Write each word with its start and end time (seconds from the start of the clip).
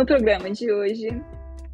No 0.00 0.06
programa 0.06 0.50
de 0.50 0.72
hoje, 0.72 1.22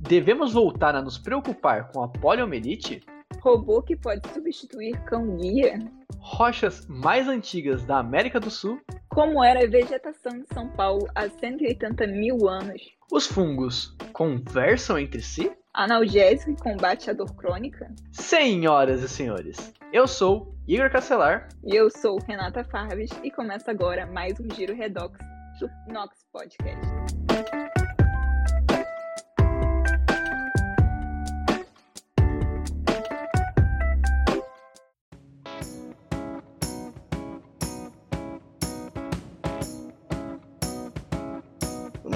devemos 0.01 0.53
voltar 0.53 0.97
a 0.97 1.01
nos 1.01 1.17
preocupar 1.17 1.93
com 1.93 2.03
a 2.03 2.09
poliomielite? 2.09 3.01
Robô 3.39 3.81
que 3.81 3.95
pode 3.95 4.29
substituir 4.31 5.01
cão-guia? 5.05 5.79
Rochas 6.19 6.89
mais 6.89 7.29
antigas 7.29 7.85
da 7.85 7.99
América 7.99 8.41
do 8.41 8.51
Sul? 8.51 8.81
Como 9.09 9.45
era 9.45 9.65
a 9.65 9.69
vegetação 9.69 10.41
de 10.41 10.47
São 10.53 10.69
Paulo 10.71 11.07
há 11.15 11.29
180 11.29 12.05
mil 12.09 12.49
anos? 12.49 12.83
Os 13.13 13.29
fungos 13.29 13.97
conversam 14.13 14.99
entre 14.99 15.23
si? 15.23 15.49
Analgésico 15.73 16.51
e 16.51 16.57
combate 16.57 17.09
à 17.09 17.13
dor 17.13 17.33
crônica? 17.37 17.95
Senhoras 18.11 19.05
e 19.05 19.09
senhores, 19.09 19.73
eu 19.93 20.09
sou 20.09 20.53
Igor 20.67 20.91
Castelar. 20.91 21.47
E 21.65 21.77
eu 21.77 21.89
sou 21.89 22.19
Renata 22.27 22.65
Farves 22.65 23.11
e 23.23 23.31
começa 23.31 23.71
agora 23.71 24.05
mais 24.05 24.41
um 24.41 24.53
Giro 24.53 24.75
Redox 24.75 25.17
do 25.61 25.71
Nox 25.93 26.27
Podcast. 26.33 26.77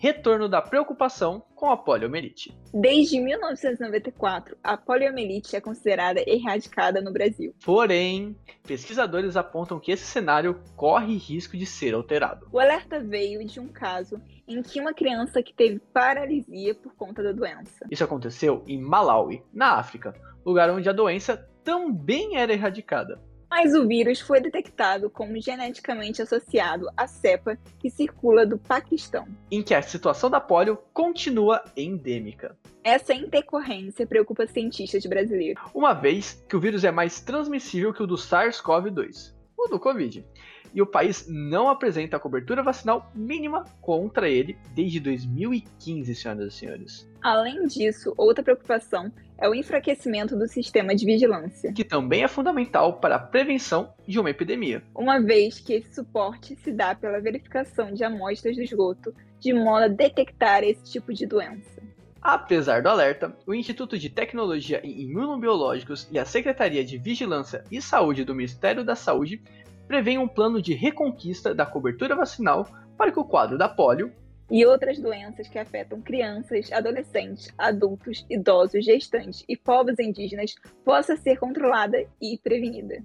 retorno 0.00 0.48
da 0.48 0.62
preocupação 0.62 1.44
com 1.54 1.70
a 1.70 1.76
poliomielite. 1.76 2.56
Desde 2.72 3.20
1994, 3.20 4.56
a 4.64 4.74
poliomielite 4.74 5.54
é 5.54 5.60
considerada 5.60 6.24
erradicada 6.26 7.02
no 7.02 7.12
Brasil. 7.12 7.54
Porém, 7.62 8.34
pesquisadores 8.66 9.36
apontam 9.36 9.78
que 9.78 9.92
esse 9.92 10.06
cenário 10.06 10.58
corre 10.74 11.18
risco 11.18 11.54
de 11.54 11.66
ser 11.66 11.92
alterado. 11.92 12.48
O 12.50 12.58
alerta 12.58 12.98
veio 12.98 13.44
de 13.44 13.60
um 13.60 13.68
caso 13.68 14.18
em 14.48 14.62
que 14.62 14.80
uma 14.80 14.94
criança 14.94 15.42
que 15.42 15.52
teve 15.52 15.78
paralisia 15.92 16.74
por 16.74 16.94
conta 16.94 17.22
da 17.22 17.32
doença. 17.32 17.86
Isso 17.90 18.02
aconteceu 18.02 18.64
em 18.66 18.80
Malawi, 18.80 19.42
na 19.52 19.74
África, 19.74 20.14
lugar 20.46 20.70
onde 20.70 20.88
a 20.88 20.94
doença 20.94 21.46
também 21.62 22.38
era 22.38 22.54
erradicada 22.54 23.20
mas 23.50 23.74
o 23.74 23.86
vírus 23.86 24.20
foi 24.20 24.40
detectado 24.40 25.10
como 25.10 25.40
geneticamente 25.40 26.22
associado 26.22 26.88
à 26.96 27.08
cepa 27.08 27.58
que 27.80 27.90
circula 27.90 28.46
do 28.46 28.56
Paquistão, 28.56 29.26
em 29.50 29.60
que 29.60 29.74
a 29.74 29.82
situação 29.82 30.30
da 30.30 30.40
polio 30.40 30.78
continua 30.94 31.64
endêmica. 31.76 32.56
Essa 32.84 33.12
intercorrência 33.12 34.06
preocupa 34.06 34.46
cientistas 34.46 35.04
brasileiros, 35.04 35.62
uma 35.74 35.92
vez 35.92 36.42
que 36.48 36.56
o 36.56 36.60
vírus 36.60 36.84
é 36.84 36.92
mais 36.92 37.20
transmissível 37.20 37.92
que 37.92 38.02
o 38.02 38.06
do 38.06 38.14
SARS-CoV-2, 38.14 39.34
o 39.58 39.68
do 39.68 39.80
Covid, 39.80 40.24
e 40.72 40.80
o 40.80 40.86
país 40.86 41.26
não 41.28 41.68
apresenta 41.68 42.16
a 42.16 42.20
cobertura 42.20 42.62
vacinal 42.62 43.10
mínima 43.14 43.64
contra 43.80 44.28
ele 44.28 44.56
desde 44.74 45.00
2015, 45.00 46.14
senhoras 46.14 46.54
e 46.54 46.56
senhores. 46.56 47.10
Além 47.20 47.66
disso, 47.66 48.14
outra 48.16 48.42
preocupação 48.42 49.12
é 49.40 49.48
o 49.48 49.54
enfraquecimento 49.54 50.36
do 50.36 50.46
sistema 50.46 50.94
de 50.94 51.06
vigilância, 51.06 51.72
que 51.72 51.82
também 51.82 52.22
é 52.22 52.28
fundamental 52.28 52.94
para 52.94 53.16
a 53.16 53.18
prevenção 53.18 53.92
de 54.06 54.20
uma 54.20 54.30
epidemia, 54.30 54.82
uma 54.94 55.18
vez 55.18 55.58
que 55.58 55.72
esse 55.72 55.94
suporte 55.94 56.54
se 56.56 56.70
dá 56.70 56.94
pela 56.94 57.20
verificação 57.20 57.92
de 57.92 58.04
amostras 58.04 58.54
do 58.54 58.62
esgoto 58.62 59.14
de 59.40 59.54
modo 59.54 59.84
a 59.84 59.88
detectar 59.88 60.62
esse 60.62 60.84
tipo 60.84 61.12
de 61.14 61.26
doença. 61.26 61.80
Apesar 62.20 62.82
do 62.82 62.88
alerta, 62.90 63.34
o 63.46 63.54
Instituto 63.54 63.98
de 63.98 64.10
Tecnologia 64.10 64.80
em 64.84 65.00
Imunobiológicos 65.00 66.06
e 66.12 66.18
a 66.18 66.26
Secretaria 66.26 66.84
de 66.84 66.98
Vigilância 66.98 67.64
e 67.70 67.80
Saúde 67.80 68.24
do 68.24 68.34
Ministério 68.34 68.84
da 68.84 68.94
Saúde 68.94 69.42
prevêem 69.88 70.18
um 70.18 70.28
plano 70.28 70.60
de 70.60 70.74
reconquista 70.74 71.54
da 71.54 71.64
cobertura 71.64 72.14
vacinal 72.14 72.68
para 72.96 73.10
que 73.10 73.18
o 73.18 73.24
quadro 73.24 73.56
da 73.56 73.66
polio 73.66 74.12
e 74.50 74.66
outras 74.66 74.98
doenças 74.98 75.48
que 75.48 75.58
afetam 75.58 76.02
crianças, 76.02 76.72
adolescentes, 76.72 77.52
adultos, 77.56 78.26
idosos, 78.28 78.84
gestantes 78.84 79.44
e 79.48 79.56
povos 79.56 79.98
indígenas 79.98 80.54
possa 80.84 81.16
ser 81.16 81.38
controlada 81.38 82.04
e 82.20 82.36
prevenida. 82.38 83.04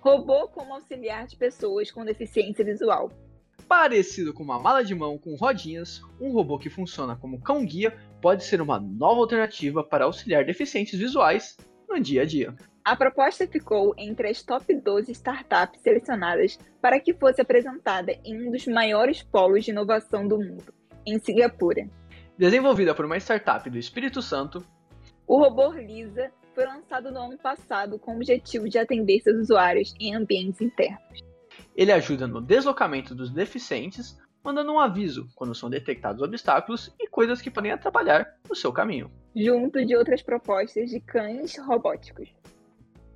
Robô 0.00 0.48
como 0.48 0.74
auxiliar 0.74 1.26
de 1.26 1.36
pessoas 1.36 1.90
com 1.90 2.04
deficiência 2.04 2.64
visual. 2.64 3.10
Parecido 3.68 4.34
com 4.34 4.42
uma 4.42 4.58
mala 4.58 4.84
de 4.84 4.94
mão 4.94 5.16
com 5.16 5.34
rodinhas, 5.34 6.02
um 6.20 6.30
robô 6.30 6.58
que 6.58 6.68
funciona 6.68 7.16
como 7.16 7.40
cão-guia 7.40 7.96
pode 8.20 8.44
ser 8.44 8.60
uma 8.60 8.78
nova 8.78 9.20
alternativa 9.20 9.82
para 9.82 10.04
auxiliar 10.04 10.44
deficientes 10.44 10.98
visuais 10.98 11.56
no 11.88 11.98
dia 11.98 12.22
a 12.22 12.24
dia. 12.26 12.54
A 12.86 12.94
proposta 12.94 13.46
ficou 13.46 13.94
entre 13.96 14.28
as 14.28 14.42
top 14.42 14.74
12 14.74 15.10
startups 15.12 15.80
selecionadas 15.80 16.58
para 16.82 17.00
que 17.00 17.14
fosse 17.14 17.40
apresentada 17.40 18.12
em 18.22 18.46
um 18.46 18.50
dos 18.50 18.66
maiores 18.66 19.22
polos 19.22 19.64
de 19.64 19.70
inovação 19.70 20.28
do 20.28 20.36
mundo, 20.36 20.70
em 21.06 21.18
Singapura. 21.18 21.88
Desenvolvida 22.36 22.94
por 22.94 23.06
uma 23.06 23.16
startup 23.16 23.70
do 23.70 23.78
Espírito 23.78 24.20
Santo, 24.20 24.62
o 25.26 25.38
robô 25.38 25.72
Lisa 25.72 26.30
foi 26.54 26.66
lançado 26.66 27.10
no 27.10 27.20
ano 27.20 27.38
passado 27.38 27.98
com 27.98 28.12
o 28.12 28.16
objetivo 28.16 28.68
de 28.68 28.78
atender 28.78 29.18
seus 29.20 29.40
usuários 29.40 29.94
em 29.98 30.14
ambientes 30.14 30.60
internos. 30.60 31.24
Ele 31.74 31.90
ajuda 31.90 32.26
no 32.26 32.42
deslocamento 32.42 33.14
dos 33.14 33.30
deficientes, 33.30 34.20
mandando 34.44 34.70
um 34.70 34.78
aviso 34.78 35.26
quando 35.34 35.54
são 35.54 35.70
detectados 35.70 36.20
obstáculos 36.20 36.94
e 37.00 37.08
coisas 37.08 37.40
que 37.40 37.50
podem 37.50 37.72
atrapalhar 37.72 38.36
o 38.46 38.54
seu 38.54 38.70
caminho. 38.70 39.10
Junto 39.34 39.82
de 39.86 39.96
outras 39.96 40.20
propostas 40.20 40.90
de 40.90 41.00
cães 41.00 41.56
robóticos 41.56 42.28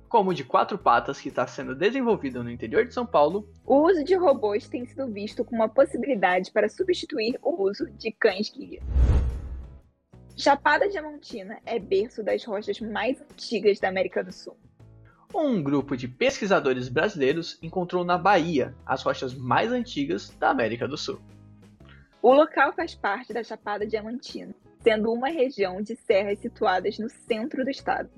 como 0.09 0.31
o 0.31 0.33
de 0.33 0.43
quatro 0.43 0.77
patas 0.77 1.21
que 1.21 1.29
está 1.29 1.45
sendo 1.45 1.75
desenvolvido 1.75 2.43
no 2.43 2.49
interior 2.49 2.85
de 2.85 2.93
São 2.93 3.05
Paulo. 3.05 3.47
O 3.63 3.87
uso 3.87 4.03
de 4.03 4.15
robôs 4.15 4.67
tem 4.67 4.85
sido 4.85 5.07
visto 5.07 5.45
como 5.45 5.61
uma 5.61 5.69
possibilidade 5.69 6.51
para 6.51 6.67
substituir 6.67 7.39
o 7.43 7.63
uso 7.63 7.85
de 7.91 8.11
cães-guia. 8.11 8.81
Chapada 10.35 10.89
Diamantina 10.89 11.59
é 11.65 11.77
berço 11.77 12.23
das 12.23 12.43
rochas 12.43 12.79
mais 12.79 13.21
antigas 13.21 13.79
da 13.79 13.89
América 13.89 14.23
do 14.23 14.31
Sul. 14.31 14.57
Um 15.35 15.61
grupo 15.61 15.95
de 15.95 16.07
pesquisadores 16.07 16.89
brasileiros 16.89 17.59
encontrou 17.61 18.03
na 18.03 18.17
Bahia 18.17 18.73
as 18.85 19.03
rochas 19.03 19.35
mais 19.35 19.71
antigas 19.71 20.29
da 20.39 20.49
América 20.49 20.87
do 20.87 20.97
Sul. 20.97 21.19
O 22.21 22.33
local 22.33 22.73
faz 22.73 22.95
parte 22.95 23.31
da 23.31 23.43
Chapada 23.43 23.85
Diamantina, 23.85 24.55
sendo 24.81 25.11
uma 25.11 25.29
região 25.29 25.81
de 25.83 25.95
serras 25.95 26.39
situadas 26.39 26.97
no 26.97 27.09
centro 27.09 27.63
do 27.63 27.69
estado. 27.69 28.09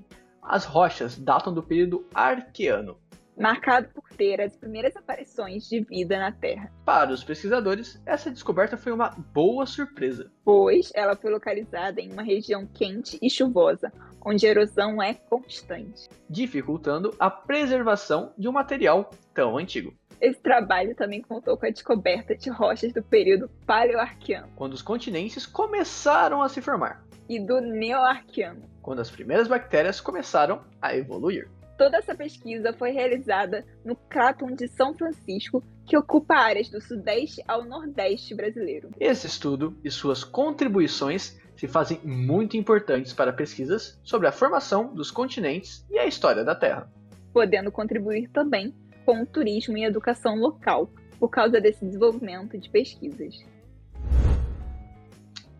As 0.41 0.65
rochas 0.65 1.17
datam 1.17 1.53
do 1.53 1.61
período 1.61 2.05
Arqueano, 2.13 2.97
marcado 3.37 3.89
por 3.93 4.09
ter 4.09 4.41
as 4.41 4.55
primeiras 4.55 4.95
aparições 4.95 5.67
de 5.67 5.81
vida 5.81 6.17
na 6.19 6.31
Terra. 6.31 6.71
Para 6.83 7.11
os 7.11 7.23
pesquisadores, 7.23 8.01
essa 8.05 8.31
descoberta 8.31 8.75
foi 8.75 8.91
uma 8.91 9.09
boa 9.33 9.65
surpresa, 9.65 10.31
pois 10.43 10.91
ela 10.93 11.15
foi 11.15 11.31
localizada 11.31 12.01
em 12.01 12.11
uma 12.11 12.23
região 12.23 12.67
quente 12.67 13.17
e 13.21 13.29
chuvosa, 13.29 13.91
onde 14.23 14.45
a 14.45 14.49
erosão 14.49 15.01
é 15.01 15.13
constante, 15.13 16.09
dificultando 16.29 17.13
a 17.19 17.29
preservação 17.29 18.33
de 18.37 18.47
um 18.47 18.51
material 18.51 19.09
tão 19.33 19.57
antigo. 19.57 19.93
Esse 20.19 20.39
trabalho 20.39 20.95
também 20.95 21.21
contou 21.21 21.57
com 21.57 21.65
a 21.65 21.71
descoberta 21.71 22.35
de 22.35 22.49
rochas 22.51 22.93
do 22.93 23.01
período 23.01 23.49
Paleoarqueano, 23.65 24.49
quando 24.55 24.73
os 24.73 24.81
continentes 24.81 25.47
começaram 25.47 26.43
a 26.43 26.49
se 26.49 26.61
formar, 26.61 27.03
e 27.31 27.39
do 27.39 27.61
Neoarqueano, 27.61 28.63
quando 28.81 28.99
as 28.99 29.09
primeiras 29.09 29.47
bactérias 29.47 30.01
começaram 30.01 30.65
a 30.81 30.93
evoluir. 30.93 31.49
Toda 31.77 31.95
essa 31.95 32.13
pesquisa 32.13 32.73
foi 32.73 32.91
realizada 32.91 33.65
no 33.85 33.95
Craton 33.95 34.51
de 34.53 34.67
São 34.67 34.93
Francisco, 34.93 35.63
que 35.85 35.95
ocupa 35.95 36.35
áreas 36.35 36.67
do 36.67 36.81
sudeste 36.81 37.41
ao 37.47 37.63
nordeste 37.63 38.35
brasileiro. 38.35 38.89
Esse 38.99 39.27
estudo 39.27 39.77
e 39.81 39.89
suas 39.89 40.25
contribuições 40.25 41.39
se 41.55 41.69
fazem 41.69 42.01
muito 42.03 42.57
importantes 42.57 43.13
para 43.13 43.31
pesquisas 43.31 43.97
sobre 44.03 44.27
a 44.27 44.31
formação 44.33 44.93
dos 44.93 45.09
continentes 45.09 45.85
e 45.89 45.97
a 45.97 46.05
história 46.05 46.43
da 46.43 46.53
Terra, 46.53 46.91
podendo 47.31 47.71
contribuir 47.71 48.27
também 48.27 48.75
com 49.05 49.21
o 49.21 49.25
turismo 49.25 49.77
e 49.77 49.85
educação 49.85 50.35
local 50.35 50.91
por 51.17 51.29
causa 51.29 51.61
desse 51.61 51.85
desenvolvimento 51.85 52.57
de 52.57 52.69
pesquisas. 52.69 53.41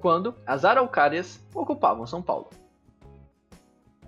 Quando 0.02 0.36
as 0.48 0.66
araucárias 0.66 1.40
ocupavam 1.54 2.08
São 2.08 2.22
Paulo. 2.22 2.50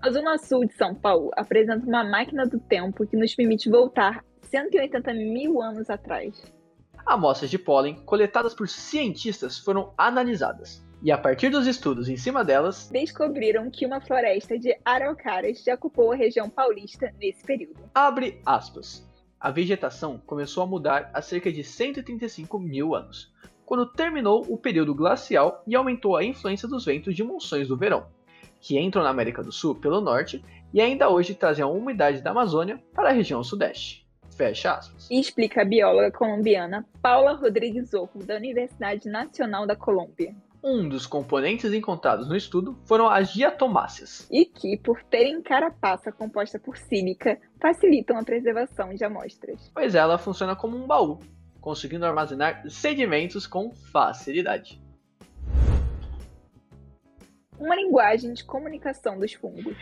A 0.01 0.09
Zona 0.09 0.37
Sul 0.37 0.65
de 0.65 0.73
São 0.73 0.93
Paulo 0.93 1.31
apresenta 1.37 1.85
uma 1.85 2.03
máquina 2.03 2.45
do 2.45 2.59
tempo 2.59 3.07
que 3.07 3.15
nos 3.15 3.33
permite 3.33 3.69
voltar 3.69 4.25
180 4.41 5.13
mil 5.13 5.61
anos 5.61 5.89
atrás. 5.89 6.51
Amostras 7.05 7.49
de 7.49 7.57
pólen 7.57 7.95
coletadas 8.05 8.53
por 8.53 8.67
cientistas 8.67 9.59
foram 9.59 9.93
analisadas. 9.97 10.83
E 11.01 11.11
a 11.11 11.17
partir 11.17 11.49
dos 11.49 11.67
estudos 11.67 12.07
em 12.07 12.15
cima 12.15 12.45
delas, 12.45 12.89
descobriram 12.89 13.69
que 13.69 13.85
uma 13.85 13.99
floresta 13.99 14.57
de 14.57 14.73
araucárias 14.85 15.63
já 15.63 15.75
ocupou 15.75 16.11
a 16.11 16.15
região 16.15 16.49
paulista 16.49 17.13
nesse 17.19 17.43
período. 17.43 17.89
Abre 17.93 18.41
aspas. 18.45 19.05
A 19.39 19.51
vegetação 19.51 20.17
começou 20.25 20.63
a 20.63 20.67
mudar 20.67 21.11
há 21.13 21.21
cerca 21.21 21.51
de 21.51 21.63
135 21.63 22.57
mil 22.57 22.95
anos, 22.95 23.32
quando 23.73 23.87
terminou 23.87 24.45
o 24.47 24.55
período 24.55 24.93
glacial 24.93 25.63
e 25.65 25.75
aumentou 25.75 26.15
a 26.15 26.23
influência 26.23 26.67
dos 26.67 26.85
ventos 26.85 27.15
de 27.15 27.23
monções 27.23 27.67
do 27.67 27.75
verão, 27.75 28.05
que 28.61 28.79
entram 28.79 29.01
na 29.01 29.09
América 29.09 29.41
do 29.41 29.51
Sul 29.51 29.73
pelo 29.73 29.99
norte 29.99 30.45
e 30.71 30.79
ainda 30.79 31.09
hoje 31.09 31.33
trazem 31.33 31.63
a 31.63 31.67
umidade 31.67 32.21
da 32.21 32.29
Amazônia 32.29 32.79
para 32.93 33.09
a 33.09 33.11
região 33.11 33.43
sudeste. 33.43 34.05
Fecha 34.37 34.75
aspas. 34.75 35.09
E 35.09 35.19
explica 35.19 35.63
a 35.63 35.65
bióloga 35.65 36.11
colombiana 36.11 36.85
Paula 37.01 37.33
Rodrigues 37.33 37.95
Ojo, 37.95 38.19
da 38.23 38.35
Universidade 38.35 39.09
Nacional 39.09 39.65
da 39.65 39.75
Colômbia. 39.75 40.35
Um 40.63 40.87
dos 40.87 41.07
componentes 41.07 41.73
encontrados 41.73 42.29
no 42.29 42.35
estudo 42.35 42.77
foram 42.85 43.09
as 43.09 43.33
diatomáceas. 43.33 44.27
E 44.31 44.45
que, 44.45 44.77
por 44.77 45.01
terem 45.05 45.41
carapaça 45.41 46.11
composta 46.11 46.59
por 46.59 46.77
sílica, 46.77 47.39
facilitam 47.59 48.19
a 48.19 48.23
preservação 48.23 48.93
de 48.93 49.03
amostras. 49.03 49.71
Pois 49.73 49.95
ela 49.95 50.19
funciona 50.19 50.55
como 50.55 50.77
um 50.77 50.85
baú, 50.85 51.17
conseguindo 51.63 52.05
armazenar 52.05 52.69
sedimentos 52.69 53.47
com 53.47 53.71
facilidade. 53.71 54.83
Uma 57.57 57.73
linguagem 57.73 58.33
de 58.33 58.43
comunicação 58.43 59.17
dos 59.17 59.31
fungos. 59.31 59.77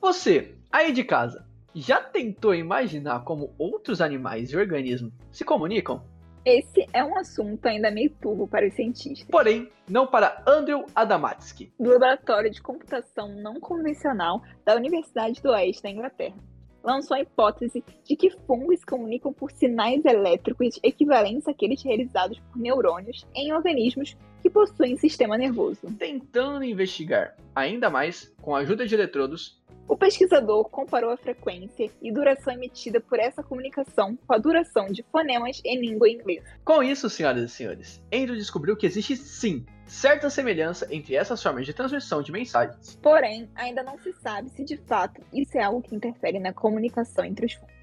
Você, 0.00 0.56
aí 0.72 0.92
de 0.92 1.04
casa, 1.04 1.46
já 1.72 2.02
tentou 2.02 2.52
imaginar 2.52 3.22
como 3.22 3.54
outros 3.56 4.00
animais 4.00 4.50
e 4.50 4.56
organismos 4.56 5.12
se 5.30 5.44
comunicam? 5.44 6.02
Esse 6.44 6.84
é 6.92 7.04
um 7.04 7.16
assunto 7.16 7.64
ainda 7.66 7.92
meio 7.92 8.10
turbo 8.20 8.48
para 8.48 8.66
os 8.66 8.74
cientistas. 8.74 9.28
Porém, 9.30 9.70
não 9.88 10.08
para 10.08 10.42
Andrew 10.44 10.84
Adamatsky, 10.96 11.72
do 11.78 11.90
Laboratório 11.90 12.50
de 12.50 12.60
Computação 12.60 13.28
Não 13.40 13.60
Convencional 13.60 14.42
da 14.64 14.74
Universidade 14.74 15.40
do 15.40 15.50
Oeste 15.50 15.84
da 15.84 15.90
Inglaterra. 15.90 16.34
Lançou 16.82 17.16
a 17.16 17.20
hipótese 17.20 17.84
de 18.04 18.16
que 18.16 18.30
fungos 18.46 18.84
comunicam 18.84 19.32
por 19.32 19.52
sinais 19.52 20.04
elétricos 20.04 20.80
equivalentes 20.82 21.46
àqueles 21.46 21.82
realizados 21.82 22.38
por 22.38 22.58
neurônios 22.58 23.26
em 23.34 23.52
organismos 23.52 24.16
que 24.42 24.48
possuem 24.48 24.96
sistema 24.96 25.36
nervoso. 25.36 25.80
Tentando 25.98 26.64
investigar 26.64 27.36
ainda 27.54 27.90
mais, 27.90 28.32
com 28.40 28.54
a 28.54 28.60
ajuda 28.60 28.86
de 28.86 28.94
eletrodos, 28.94 29.59
o 29.88 29.96
pesquisador 29.96 30.68
comparou 30.68 31.10
a 31.10 31.16
frequência 31.16 31.90
e 32.00 32.12
duração 32.12 32.52
emitida 32.52 33.00
por 33.00 33.18
essa 33.18 33.42
comunicação 33.42 34.16
com 34.24 34.32
a 34.32 34.38
duração 34.38 34.86
de 34.86 35.02
fonemas 35.10 35.60
em 35.64 35.80
língua 35.80 36.08
inglesa. 36.08 36.46
Com 36.64 36.82
isso, 36.82 37.10
senhoras 37.10 37.42
e 37.42 37.48
senhores, 37.48 38.02
Andrew 38.12 38.36
descobriu 38.36 38.76
que 38.76 38.86
existe 38.86 39.16
sim 39.16 39.66
certa 39.84 40.30
semelhança 40.30 40.86
entre 40.90 41.16
essas 41.16 41.42
formas 41.42 41.66
de 41.66 41.74
transmissão 41.74 42.22
de 42.22 42.30
mensagens. 42.30 42.96
Porém, 43.02 43.50
ainda 43.56 43.82
não 43.82 43.98
se 43.98 44.12
sabe 44.22 44.48
se 44.50 44.64
de 44.64 44.76
fato 44.76 45.20
isso 45.32 45.58
é 45.58 45.64
algo 45.64 45.82
que 45.82 45.94
interfere 45.94 46.38
na 46.38 46.52
comunicação 46.52 47.24
entre 47.24 47.46
os 47.46 47.54
fungos. 47.54 47.74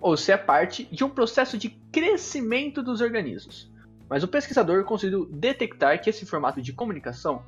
Ou 0.00 0.16
se 0.16 0.32
é 0.32 0.36
parte 0.38 0.84
de 0.84 1.04
um 1.04 1.10
processo 1.10 1.58
de 1.58 1.68
crescimento 1.68 2.82
dos 2.82 3.02
organismos. 3.02 3.70
Mas 4.08 4.22
o 4.22 4.28
pesquisador 4.28 4.84
conseguiu 4.84 5.26
detectar 5.26 6.00
que 6.00 6.08
esse 6.08 6.24
formato 6.24 6.62
de 6.62 6.72
comunicação 6.72 7.44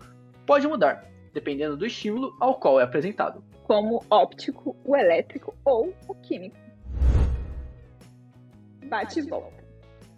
pode 0.46 0.66
mudar, 0.66 1.08
dependendo 1.32 1.76
do 1.76 1.86
estímulo 1.86 2.36
ao 2.38 2.60
qual 2.60 2.78
é 2.78 2.84
apresentado 2.84 3.42
como 3.64 4.04
óptico, 4.10 4.76
o 4.84 4.96
elétrico 4.96 5.54
ou 5.64 5.92
o 6.06 6.14
químico. 6.14 6.56
Bate 8.86 9.18
e 9.18 9.22
volta. 9.22 9.64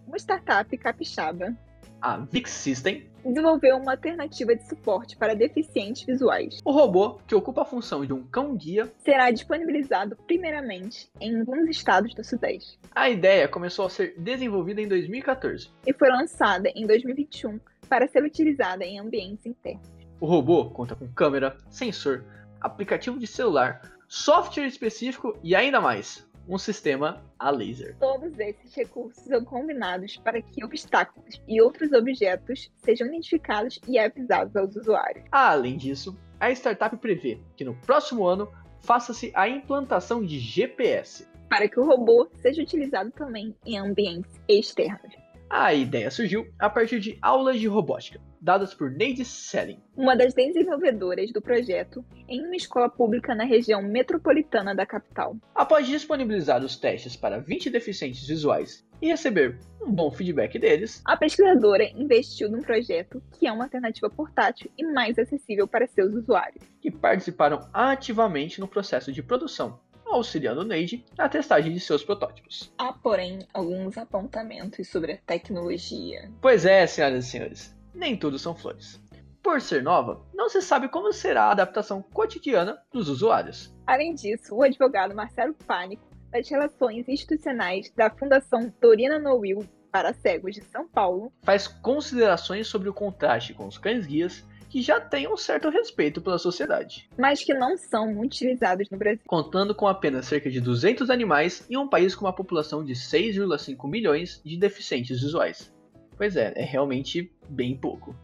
Uma 0.06 0.18
startup 0.18 0.76
capixaba, 0.76 1.56
a 2.00 2.18
VIX 2.18 2.50
System, 2.50 3.06
desenvolveu 3.24 3.76
uma 3.76 3.92
alternativa 3.92 4.54
de 4.54 4.68
suporte 4.68 5.16
para 5.16 5.34
deficientes 5.34 6.04
visuais. 6.04 6.60
O 6.64 6.70
robô, 6.70 7.18
que 7.26 7.34
ocupa 7.34 7.62
a 7.62 7.64
função 7.64 8.04
de 8.04 8.12
um 8.12 8.22
cão-guia, 8.24 8.92
será 9.04 9.30
disponibilizado 9.30 10.16
primeiramente 10.26 11.10
em 11.20 11.40
alguns 11.40 11.68
estados 11.68 12.14
do 12.14 12.22
Sudeste. 12.22 12.78
A 12.94 13.08
ideia 13.08 13.48
começou 13.48 13.86
a 13.86 13.90
ser 13.90 14.14
desenvolvida 14.18 14.80
em 14.80 14.88
2014 14.88 15.70
e 15.86 15.92
foi 15.92 16.08
lançada 16.08 16.68
em 16.74 16.86
2021 16.86 17.58
para 17.88 18.06
ser 18.06 18.22
utilizada 18.22 18.84
em 18.84 18.98
ambientes 18.98 19.46
internos. 19.46 19.88
O 20.20 20.26
robô 20.26 20.70
conta 20.70 20.94
com 20.94 21.08
câmera, 21.08 21.56
sensor, 21.68 22.24
aplicativo 22.60 23.18
de 23.18 23.26
celular, 23.26 23.82
software 24.08 24.66
específico 24.66 25.38
e 25.42 25.54
ainda 25.54 25.80
mais, 25.80 26.26
um 26.48 26.58
sistema 26.58 27.22
a 27.38 27.50
laser. 27.50 27.96
Todos 27.98 28.38
esses 28.38 28.74
recursos 28.74 29.22
são 29.24 29.44
combinados 29.44 30.16
para 30.16 30.40
que 30.40 30.64
obstáculos 30.64 31.40
e 31.46 31.60
outros 31.60 31.92
objetos 31.92 32.70
sejam 32.76 33.08
identificados 33.08 33.80
e 33.86 33.98
avisados 33.98 34.54
aos 34.56 34.76
usuários. 34.76 35.24
Além 35.32 35.76
disso, 35.76 36.16
a 36.38 36.50
startup 36.52 36.96
prevê 36.96 37.40
que 37.56 37.64
no 37.64 37.74
próximo 37.74 38.26
ano 38.26 38.48
faça-se 38.80 39.32
a 39.34 39.48
implantação 39.48 40.24
de 40.24 40.38
GPS 40.38 41.26
para 41.48 41.68
que 41.68 41.78
o 41.78 41.84
robô 41.84 42.28
seja 42.34 42.62
utilizado 42.62 43.10
também 43.10 43.54
em 43.64 43.78
ambientes 43.78 44.32
externos. 44.48 45.14
A 45.48 45.72
ideia 45.72 46.10
surgiu 46.10 46.46
a 46.58 46.68
partir 46.68 46.98
de 46.98 47.18
aulas 47.22 47.60
de 47.60 47.68
robótica, 47.68 48.20
dadas 48.46 48.72
por 48.72 48.92
Neide 48.92 49.24
Selling, 49.24 49.82
uma 49.96 50.16
das 50.16 50.32
desenvolvedoras 50.32 51.32
do 51.32 51.42
projeto, 51.42 52.04
em 52.28 52.46
uma 52.46 52.54
escola 52.54 52.88
pública 52.88 53.34
na 53.34 53.42
região 53.42 53.82
metropolitana 53.82 54.72
da 54.72 54.86
capital. 54.86 55.36
Após 55.52 55.88
disponibilizar 55.88 56.64
os 56.64 56.76
testes 56.76 57.16
para 57.16 57.40
20 57.40 57.70
deficientes 57.70 58.24
visuais 58.24 58.86
e 59.02 59.08
receber 59.08 59.58
um 59.82 59.90
bom 59.90 60.12
feedback 60.12 60.60
deles, 60.60 61.02
a 61.04 61.16
pesquisadora 61.16 61.90
investiu 61.96 62.48
num 62.48 62.62
projeto 62.62 63.20
que 63.32 63.48
é 63.48 63.52
uma 63.52 63.64
alternativa 63.64 64.08
portátil 64.08 64.70
e 64.78 64.86
mais 64.92 65.18
acessível 65.18 65.66
para 65.66 65.88
seus 65.88 66.14
usuários, 66.14 66.62
que 66.80 66.88
participaram 66.88 67.68
ativamente 67.74 68.60
no 68.60 68.68
processo 68.68 69.10
de 69.10 69.24
produção 69.24 69.80
auxiliando 70.08 70.64
Neide 70.64 71.04
na 71.18 71.28
testagem 71.28 71.72
de 71.72 71.80
seus 71.80 72.04
protótipos. 72.04 72.72
Há, 72.78 72.92
porém, 72.92 73.40
alguns 73.52 73.98
apontamentos 73.98 74.88
sobre 74.88 75.12
a 75.12 75.18
tecnologia. 75.18 76.30
Pois 76.40 76.64
é, 76.64 76.86
senhoras 76.86 77.26
e 77.26 77.28
senhores, 77.28 77.75
nem 77.96 78.16
tudo 78.16 78.38
são 78.38 78.54
flores. 78.54 79.00
Por 79.42 79.60
ser 79.60 79.82
nova, 79.82 80.20
não 80.34 80.48
se 80.48 80.60
sabe 80.60 80.88
como 80.88 81.12
será 81.12 81.44
a 81.44 81.50
adaptação 81.52 82.02
cotidiana 82.02 82.78
dos 82.92 83.08
usuários. 83.08 83.74
Além 83.86 84.14
disso, 84.14 84.54
o 84.54 84.62
advogado 84.62 85.14
Marcelo 85.14 85.54
Pânico, 85.54 86.02
das 86.30 86.48
Relações 86.48 87.08
Institucionais 87.08 87.90
da 87.96 88.10
Fundação 88.10 88.72
Dorina 88.80 89.18
Noil 89.18 89.66
para 89.90 90.12
Cegos 90.12 90.54
de 90.54 90.62
São 90.64 90.86
Paulo, 90.86 91.32
faz 91.42 91.66
considerações 91.68 92.66
sobre 92.66 92.88
o 92.88 92.92
contraste 92.92 93.54
com 93.54 93.66
os 93.66 93.78
cães-guias 93.78 94.44
que 94.68 94.82
já 94.82 95.00
têm 95.00 95.32
um 95.32 95.36
certo 95.36 95.68
respeito 95.68 96.20
pela 96.20 96.38
sociedade. 96.38 97.08
Mas 97.16 97.42
que 97.42 97.54
não 97.54 97.76
são 97.78 98.18
utilizados 98.20 98.90
no 98.90 98.98
Brasil. 98.98 99.22
Contando 99.26 99.74
com 99.74 99.86
apenas 99.86 100.26
cerca 100.26 100.50
de 100.50 100.60
200 100.60 101.08
animais 101.08 101.64
em 101.70 101.76
um 101.76 101.88
país 101.88 102.14
com 102.14 102.24
uma 102.24 102.34
população 102.34 102.84
de 102.84 102.94
6,5 102.94 103.88
milhões 103.88 104.40
de 104.44 104.58
deficientes 104.58 105.22
visuais. 105.22 105.72
Pois 106.16 106.36
é, 106.36 106.52
é 106.56 106.64
realmente 106.64 107.32
bem 107.48 107.76
pouco. 107.76 108.14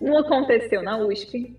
Não 0.00 0.18
aconteceu 0.18 0.82
na 0.82 0.98
USP. 0.98 1.56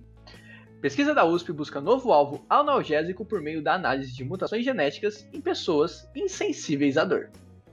Pesquisa 0.81 1.13
da 1.13 1.25
USP 1.25 1.51
busca 1.51 1.81
novo 1.81 2.11
alvo 2.11 2.45
analgésico 2.49 3.25
por 3.25 3.41
meio 3.41 3.61
da 3.61 3.73
análise 3.73 4.15
de 4.15 4.23
mutações 4.23 4.63
genéticas 4.63 5.27
em 5.33 5.41
pessoas 5.41 6.09
insensíveis 6.15 6.97
à 6.97 7.03
dor. 7.03 7.29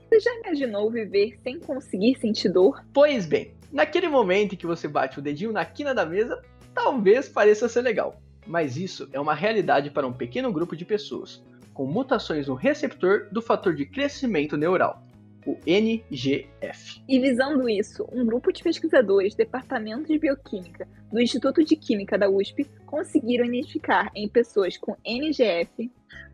Você 0.09 0.19
já 0.19 0.33
imaginou 0.39 0.91
viver 0.91 1.39
sem 1.41 1.59
conseguir 1.59 2.17
sentir 2.19 2.49
dor? 2.49 2.83
Pois 2.93 3.25
bem, 3.25 3.57
Naquele 3.71 4.07
momento 4.07 4.53
em 4.53 4.57
que 4.57 4.65
você 4.65 4.87
bate 4.87 5.19
o 5.19 5.21
dedinho 5.21 5.51
na 5.51 5.65
quina 5.65 5.93
da 5.93 6.05
mesa, 6.05 6.41
talvez 6.73 7.27
pareça 7.27 7.67
ser 7.67 7.81
legal, 7.81 8.21
mas 8.45 8.77
isso 8.77 9.09
é 9.11 9.19
uma 9.19 9.33
realidade 9.33 9.89
para 9.89 10.07
um 10.07 10.13
pequeno 10.13 10.51
grupo 10.51 10.75
de 10.75 10.85
pessoas, 10.85 11.43
com 11.73 11.85
mutações 11.85 12.47
no 12.47 12.53
receptor 12.53 13.27
do 13.29 13.41
fator 13.41 13.75
de 13.75 13.85
crescimento 13.85 14.55
neural, 14.55 15.03
o 15.47 15.57
NGF. 15.65 17.01
E 17.07 17.19
visando 17.19 17.69
isso, 17.69 18.05
um 18.11 18.25
grupo 18.25 18.51
de 18.51 18.61
pesquisadores 18.61 19.33
do 19.33 19.37
Departamento 19.37 20.07
de 20.07 20.19
Bioquímica 20.19 20.87
do 21.11 21.21
Instituto 21.21 21.63
de 21.63 21.77
Química 21.77 22.17
da 22.17 22.29
USP 22.29 22.65
conseguiram 22.85 23.45
identificar 23.45 24.11
em 24.13 24.27
pessoas 24.27 24.77
com 24.77 24.97
NGF 25.05 25.89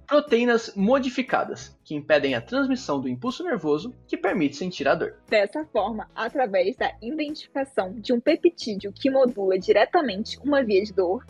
proteínas 0.07 0.73
modificadas, 0.75 1.77
que 1.83 1.95
impedem 1.95 2.35
a 2.35 2.41
transmissão 2.41 2.99
do 2.99 3.07
impulso 3.07 3.43
nervoso 3.43 3.95
que 4.07 4.17
permite 4.17 4.55
sentir 4.55 4.87
a 4.87 4.95
dor. 4.95 5.15
Dessa 5.29 5.65
forma, 5.65 6.09
através 6.13 6.75
da 6.75 6.93
identificação 7.01 7.93
de 7.93 8.13
um 8.13 8.19
peptídeo 8.19 8.91
que 8.91 9.09
modula 9.09 9.57
diretamente 9.57 10.37
uma 10.43 10.63
via 10.63 10.83
de 10.83 10.93
dor, 10.93 11.25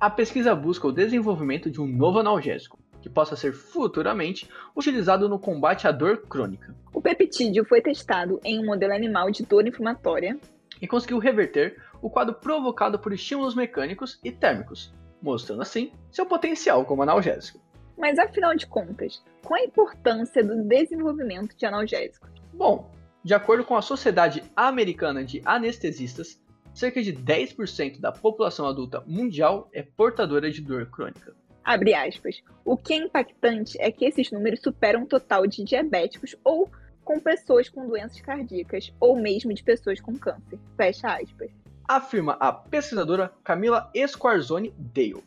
a 0.00 0.10
pesquisa 0.10 0.54
busca 0.54 0.86
o 0.86 0.92
desenvolvimento 0.92 1.70
de 1.70 1.80
um 1.80 1.86
novo 1.86 2.18
analgésico, 2.18 2.78
que 3.00 3.08
possa 3.08 3.36
ser 3.36 3.52
futuramente 3.52 4.48
utilizado 4.74 5.28
no 5.28 5.38
combate 5.38 5.86
à 5.86 5.92
dor 5.92 6.22
crônica. 6.22 6.74
O 6.92 7.00
peptídeo 7.00 7.64
foi 7.64 7.80
testado 7.80 8.40
em 8.44 8.60
um 8.60 8.66
modelo 8.66 8.92
animal 8.92 9.30
de 9.30 9.44
dor 9.44 9.66
inflamatória 9.66 10.38
e 10.80 10.86
conseguiu 10.86 11.18
reverter 11.18 11.80
o 12.00 12.10
quadro 12.10 12.34
provocado 12.34 12.98
por 12.98 13.12
estímulos 13.12 13.54
mecânicos 13.54 14.18
e 14.22 14.30
térmicos, 14.30 14.92
mostrando 15.20 15.62
assim 15.62 15.92
seu 16.10 16.26
potencial 16.26 16.84
como 16.84 17.02
analgésico. 17.02 17.60
Mas 17.96 18.18
afinal 18.18 18.54
de 18.54 18.66
contas, 18.66 19.24
qual 19.42 19.60
a 19.60 19.64
importância 19.64 20.44
do 20.44 20.62
desenvolvimento 20.62 21.56
de 21.56 21.66
analgésicos? 21.66 22.30
Bom, 22.52 22.90
de 23.24 23.34
acordo 23.34 23.64
com 23.64 23.76
a 23.76 23.82
Sociedade 23.82 24.44
Americana 24.54 25.24
de 25.24 25.42
Anestesistas, 25.44 26.40
cerca 26.72 27.02
de 27.02 27.12
10% 27.12 28.00
da 28.00 28.12
população 28.12 28.66
adulta 28.66 29.02
mundial 29.04 29.68
é 29.72 29.82
portadora 29.82 30.50
de 30.50 30.60
dor 30.60 30.86
crônica. 30.86 31.34
Abre 31.68 31.92
aspas. 31.92 32.42
O 32.64 32.78
que 32.78 32.94
é 32.94 32.96
impactante 32.96 33.76
é 33.78 33.92
que 33.92 34.06
esses 34.06 34.32
números 34.32 34.60
superam 34.62 35.02
o 35.02 35.06
total 35.06 35.46
de 35.46 35.62
diabéticos 35.62 36.34
ou 36.42 36.70
com 37.04 37.20
pessoas 37.20 37.68
com 37.68 37.86
doenças 37.86 38.22
cardíacas, 38.22 38.90
ou 38.98 39.20
mesmo 39.20 39.52
de 39.52 39.62
pessoas 39.62 40.00
com 40.00 40.16
câncer. 40.16 40.58
Fecha 40.78 41.08
aspas. 41.08 41.50
Afirma 41.86 42.38
a 42.40 42.54
pesquisadora 42.54 43.30
Camila 43.44 43.90
Esquarzoni 43.92 44.72
Dale. 44.78 45.22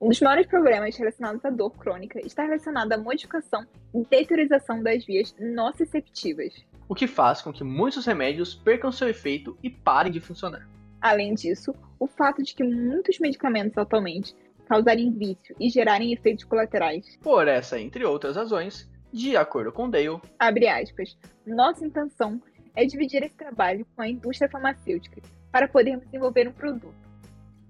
Um 0.00 0.08
dos 0.08 0.20
maiores 0.22 0.46
problemas 0.46 0.96
relacionados 0.96 1.44
à 1.44 1.50
dor 1.50 1.72
crônica 1.76 2.26
está 2.26 2.44
relacionado 2.44 2.92
à 2.94 2.96
modificação 2.96 3.66
e 3.94 4.02
deteriorização 4.06 4.82
das 4.82 5.04
vias 5.04 5.36
nociceptivas, 5.38 6.54
o 6.88 6.94
que 6.94 7.06
faz 7.06 7.42
com 7.42 7.52
que 7.52 7.62
muitos 7.62 8.06
remédios 8.06 8.54
percam 8.54 8.90
seu 8.90 9.10
efeito 9.10 9.58
e 9.62 9.68
parem 9.68 10.10
de 10.10 10.20
funcionar. 10.20 10.66
Além 11.02 11.34
disso, 11.34 11.74
o 11.98 12.06
fato 12.06 12.42
de 12.42 12.54
que 12.54 12.64
muitos 12.64 13.18
medicamentos 13.18 13.76
atualmente 13.76 14.34
causarem 14.68 15.12
vício 15.12 15.54
e 15.58 15.68
gerarem 15.70 16.12
efeitos 16.12 16.44
colaterais. 16.44 17.16
Por 17.22 17.48
essa, 17.48 17.80
entre 17.80 18.04
outras 18.04 18.36
razões, 18.36 18.90
de 19.12 19.36
acordo 19.36 19.72
com 19.72 19.88
Dale, 19.88 20.20
abre 20.38 20.68
aspas, 20.68 21.16
nossa 21.46 21.86
intenção 21.86 22.40
é 22.74 22.84
dividir 22.84 23.22
esse 23.22 23.36
trabalho 23.36 23.86
com 23.96 24.02
a 24.02 24.08
indústria 24.08 24.50
farmacêutica 24.50 25.22
para 25.50 25.68
podermos 25.68 26.04
desenvolver 26.04 26.48
um 26.48 26.52
produto 26.52 27.06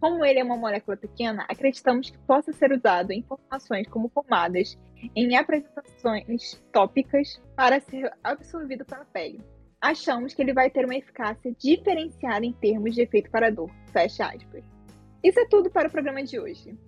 como 0.01 0.25
ele 0.25 0.39
é 0.39 0.45
uma 0.45 0.57
molécula 0.57 0.97
pequena, 0.97 1.45
acreditamos 1.49 2.11
que 2.11 2.19
possa 2.19 2.53
ser 2.53 2.71
usado 2.73 3.13
em 3.13 3.23
formulações 3.23 3.89
como 3.89 4.11
pomadas, 4.11 4.79
em 5.15 5.37
apresentações 5.37 6.63
tópicas 6.73 7.41
para 7.57 7.81
ser 7.81 8.13
absorvido 8.23 8.85
pela 8.85 9.05
pele. 9.07 9.41
Achamos 9.81 10.35
que 10.35 10.43
ele 10.43 10.53
vai 10.53 10.71
ter 10.71 10.85
uma 10.85 10.97
eficácia 10.97 11.55
diferenciada 11.59 12.45
em 12.45 12.53
termos 12.53 12.95
de 12.95 13.03
efeito 13.03 13.31
para 13.31 13.51
dor. 13.51 13.71
Fecha 13.93 14.27
aspas. 14.27 14.76
Isso 15.27 15.41
é 15.41 15.45
tudo 15.45 15.69
para 15.69 15.89
o 15.89 15.91
programa 15.91 16.23
de 16.23 16.39
hoje. 16.39 16.79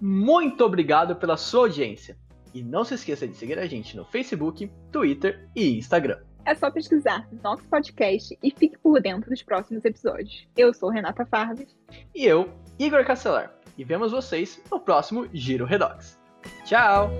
Muito 0.00 0.64
obrigado 0.64 1.16
pela 1.16 1.36
sua 1.36 1.64
audiência. 1.66 2.16
E 2.54 2.62
não 2.62 2.82
se 2.82 2.94
esqueça 2.94 3.28
de 3.28 3.34
seguir 3.34 3.58
a 3.58 3.66
gente 3.66 3.94
no 3.94 4.06
Facebook, 4.06 4.70
Twitter 4.90 5.46
e 5.54 5.76
Instagram. 5.76 6.18
É 6.46 6.54
só 6.54 6.70
pesquisar 6.70 7.28
Nox 7.42 7.66
Podcast 7.66 8.38
e 8.42 8.50
fique 8.50 8.78
por 8.78 9.02
dentro 9.02 9.28
dos 9.28 9.42
próximos 9.42 9.84
episódios. 9.84 10.48
Eu 10.56 10.72
sou 10.72 10.88
Renata 10.88 11.26
Farves. 11.26 11.76
E 12.14 12.24
eu, 12.24 12.48
Igor 12.78 13.04
Castelar. 13.04 13.54
E 13.76 13.84
vemos 13.84 14.12
vocês 14.12 14.62
no 14.70 14.80
próximo 14.80 15.28
Giro 15.30 15.66
Redox. 15.66 16.18
Tchau! 16.64 17.10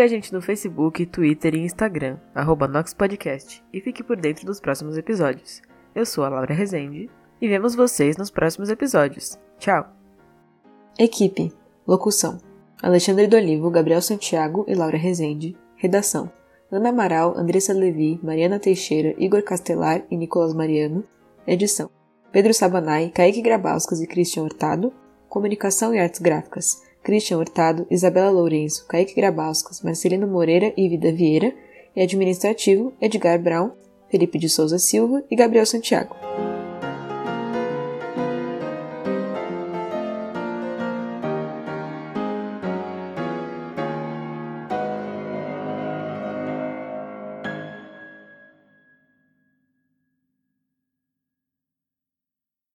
Siga 0.00 0.06
a 0.06 0.16
gente 0.16 0.32
no 0.32 0.40
Facebook, 0.40 1.04
Twitter 1.04 1.54
e 1.54 1.58
Instagram, 1.58 2.16
arroba 2.34 2.66
NoxPodcast, 2.66 3.62
e 3.70 3.82
fique 3.82 4.02
por 4.02 4.16
dentro 4.16 4.46
dos 4.46 4.58
próximos 4.58 4.96
episódios. 4.96 5.60
Eu 5.94 6.06
sou 6.06 6.24
a 6.24 6.30
Laura 6.30 6.54
Rezende 6.54 7.10
e 7.38 7.46
vemos 7.46 7.74
vocês 7.74 8.16
nos 8.16 8.30
próximos 8.30 8.70
episódios. 8.70 9.38
Tchau! 9.58 9.92
Equipe 10.98 11.52
Locução 11.86 12.38
Alexandre 12.82 13.26
Dolivo, 13.26 13.70
Gabriel 13.70 14.00
Santiago 14.00 14.64
e 14.66 14.74
Laura 14.74 14.96
Rezende 14.96 15.54
Redação 15.76 16.32
Ana 16.72 16.88
Amaral, 16.88 17.36
Andressa 17.36 17.74
Levi, 17.74 18.18
Mariana 18.22 18.58
Teixeira, 18.58 19.14
Igor 19.18 19.42
Castelar 19.42 20.06
e 20.10 20.16
Nicolas 20.16 20.54
Mariano 20.54 21.04
Edição 21.46 21.90
Pedro 22.32 22.54
Sabanai, 22.54 23.10
Kaique 23.10 23.42
Grabauskas 23.42 24.00
e 24.00 24.06
Christian 24.06 24.44
Hurtado 24.44 24.94
Comunicação 25.28 25.94
e 25.94 25.98
Artes 25.98 26.20
Gráficas 26.20 26.88
Christian 27.02 27.38
Hurtado, 27.38 27.86
Isabela 27.90 28.30
Lourenço, 28.30 28.86
Kaique 28.86 29.14
Grabauskas, 29.14 29.82
Marcelino 29.82 30.26
Moreira 30.26 30.72
e 30.76 30.88
Vida 30.88 31.12
Vieira, 31.12 31.52
e 31.94 32.02
administrativo 32.02 32.92
Edgar 33.00 33.40
Brown, 33.40 33.72
Felipe 34.10 34.38
de 34.38 34.48
Souza 34.48 34.78
Silva 34.78 35.22
e 35.30 35.36
Gabriel 35.36 35.66
Santiago. 35.66 36.14